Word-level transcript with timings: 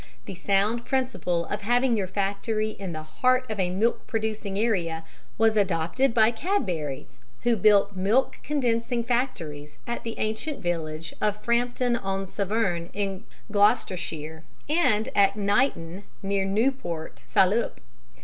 The 0.25 0.33
sound 0.33 0.83
principle 0.83 1.45
of 1.45 1.61
having 1.61 1.95
your 1.95 2.07
factory 2.07 2.71
in 2.71 2.91
the 2.91 3.03
heart 3.03 3.45
of 3.51 3.59
a 3.59 3.69
milk 3.69 4.07
producing 4.07 4.57
area 4.57 5.05
was 5.37 5.55
adopted 5.55 6.11
by 6.11 6.31
Cadbury's, 6.31 7.19
who 7.43 7.55
built 7.55 7.95
milk 7.95 8.37
condensing 8.41 9.03
factories 9.03 9.77
at 9.85 10.03
the 10.03 10.17
ancient 10.17 10.59
village 10.59 11.13
of 11.21 11.43
Frampton 11.43 11.95
on 11.95 12.25
Severn, 12.25 12.89
in 12.93 13.25
Gloucestershire, 13.51 14.43
and 14.67 15.09
at 15.15 15.35
Knighton, 15.35 16.01
near 16.23 16.45
Newport, 16.45 17.23
Salop. 17.27 17.79